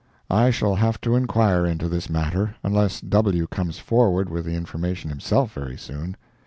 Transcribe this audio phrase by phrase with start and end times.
[0.31, 5.11] I shall have to inquire into this matter, unless "W" comes forward with the information
[5.11, 6.17] himself very soon.